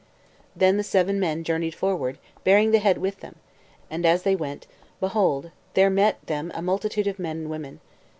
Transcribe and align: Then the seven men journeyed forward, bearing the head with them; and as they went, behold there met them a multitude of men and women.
Then 0.55 0.77
the 0.77 0.83
seven 0.83 1.19
men 1.19 1.43
journeyed 1.43 1.75
forward, 1.75 2.17
bearing 2.43 2.71
the 2.71 2.79
head 2.79 2.97
with 2.97 3.19
them; 3.19 3.35
and 3.87 4.03
as 4.03 4.23
they 4.23 4.35
went, 4.35 4.65
behold 4.99 5.51
there 5.75 5.91
met 5.91 6.25
them 6.25 6.51
a 6.55 6.61
multitude 6.63 7.05
of 7.05 7.19
men 7.19 7.37
and 7.41 7.49
women. 7.51 7.81